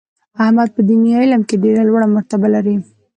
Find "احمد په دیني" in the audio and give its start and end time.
0.43-1.11